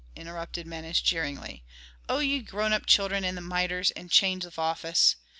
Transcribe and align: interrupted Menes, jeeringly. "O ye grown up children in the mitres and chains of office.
interrupted 0.15 0.65
Menes, 0.65 0.99
jeeringly. 0.99 1.63
"O 2.09 2.17
ye 2.17 2.39
grown 2.41 2.73
up 2.73 2.87
children 2.87 3.23
in 3.23 3.35
the 3.35 3.39
mitres 3.39 3.91
and 3.91 4.09
chains 4.09 4.45
of 4.45 4.57
office. 4.57 5.15